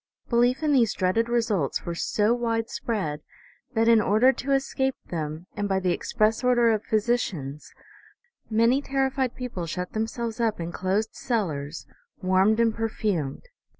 [0.29, 3.21] Belief in these dreaded results were so widespread,
[3.75, 7.71] that, in order to escape them, and by the express order of physicians,
[8.49, 11.85] many terrified peo ple shut themselves up in closed cellars,
[12.19, 13.43] warmed and per fumed.